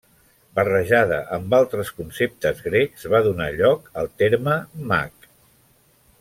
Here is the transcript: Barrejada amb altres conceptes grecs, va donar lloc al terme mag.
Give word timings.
Barrejada 0.59 1.19
amb 1.37 1.53
altres 1.57 1.91
conceptes 1.97 2.65
grecs, 2.69 3.05
va 3.17 3.21
donar 3.29 3.51
lloc 3.61 3.93
al 4.05 4.11
terme 4.23 4.57
mag. 4.95 5.31